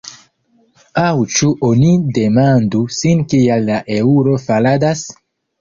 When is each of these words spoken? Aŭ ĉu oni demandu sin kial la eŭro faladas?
Aŭ 1.01 1.09
ĉu 1.33 1.49
oni 1.67 1.91
demandu 2.19 2.83
sin 3.01 3.23
kial 3.35 3.65
la 3.71 3.79
eŭro 3.99 4.39
faladas? 4.49 5.09